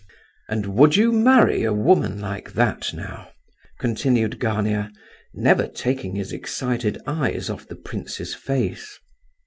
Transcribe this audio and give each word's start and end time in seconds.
"And 0.49 0.65
would 0.65 0.95
you 0.97 1.11
marry 1.11 1.61
a 1.61 1.71
woman 1.71 2.19
like 2.19 2.53
that, 2.53 2.91
now?" 2.91 3.29
continued 3.77 4.39
Gania, 4.39 4.91
never 5.35 5.67
taking 5.67 6.15
his 6.15 6.33
excited 6.33 6.97
eyes 7.05 7.51
off 7.51 7.67
the 7.67 7.75
prince's 7.75 8.33
face. 8.33 8.97